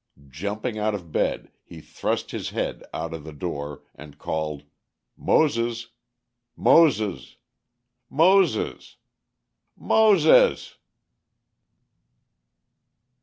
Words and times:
Jumping 0.29 0.79
out 0.79 0.95
of 0.95 1.11
bed 1.11 1.51
he 1.61 1.79
thrust 1.79 2.31
his 2.31 2.49
head 2.49 2.83
out 2.91 3.13
of 3.13 3.23
the 3.23 3.31
door 3.31 3.83
and 3.93 4.17
called, 4.17 4.63
"Moses!" 5.15 5.89
"Moses!!" 6.57 7.35
"MOSES!!!" 8.09 8.97
"MOSES!!!!" 9.77 10.77